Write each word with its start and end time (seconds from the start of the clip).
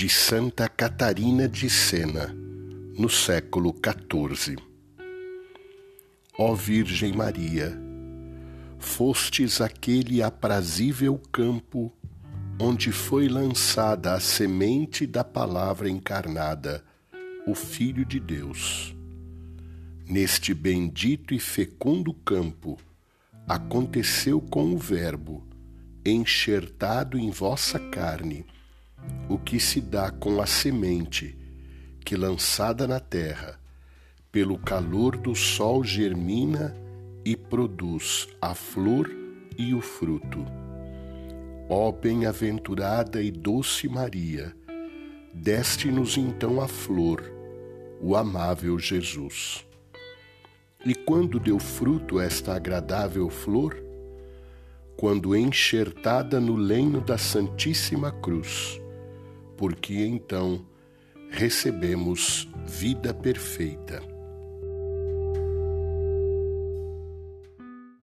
de 0.00 0.08
Santa 0.08 0.66
Catarina 0.66 1.46
de 1.46 1.68
Sena, 1.68 2.34
no 2.96 3.10
século 3.10 3.70
XIV. 3.70 4.56
Ó 6.38 6.54
Virgem 6.54 7.12
Maria, 7.12 7.78
fostes 8.78 9.60
aquele 9.60 10.22
aprazível 10.22 11.20
campo 11.30 11.92
onde 12.58 12.90
foi 12.90 13.28
lançada 13.28 14.14
a 14.14 14.20
semente 14.20 15.06
da 15.06 15.22
palavra 15.22 15.90
encarnada, 15.90 16.82
o 17.46 17.54
Filho 17.54 18.02
de 18.06 18.18
Deus. 18.18 18.96
Neste 20.08 20.54
bendito 20.54 21.34
e 21.34 21.38
fecundo 21.38 22.14
campo 22.14 22.78
aconteceu 23.46 24.40
com 24.40 24.72
o 24.72 24.78
Verbo, 24.78 25.46
enxertado 26.06 27.18
em 27.18 27.30
vossa 27.30 27.78
carne, 27.78 28.46
o 29.28 29.38
que 29.38 29.60
se 29.60 29.80
dá 29.80 30.10
com 30.10 30.40
a 30.40 30.46
semente 30.46 31.38
que, 32.04 32.16
lançada 32.16 32.86
na 32.86 32.98
terra, 32.98 33.60
pelo 34.32 34.58
calor 34.58 35.16
do 35.16 35.34
sol 35.34 35.84
germina 35.84 36.76
e 37.24 37.36
produz 37.36 38.28
a 38.40 38.54
flor 38.54 39.10
e 39.56 39.74
o 39.74 39.80
fruto. 39.80 40.44
Ó 41.68 41.92
bem-aventurada 41.92 43.22
e 43.22 43.30
doce 43.30 43.88
Maria, 43.88 44.54
deste-nos 45.32 46.16
então 46.16 46.60
a 46.60 46.66
flor, 46.66 47.22
o 48.00 48.16
amável 48.16 48.78
Jesus. 48.78 49.64
E 50.84 50.94
quando 50.94 51.38
deu 51.38 51.58
fruto 51.58 52.18
esta 52.18 52.54
agradável 52.54 53.28
flor? 53.28 53.76
Quando 54.96 55.36
enxertada 55.36 56.40
no 56.40 56.56
lenho 56.56 57.00
da 57.00 57.18
Santíssima 57.18 58.10
Cruz, 58.10 58.79
porque 59.60 59.94
então 59.94 60.64
recebemos 61.30 62.48
vida 62.66 63.12
perfeita. 63.12 64.09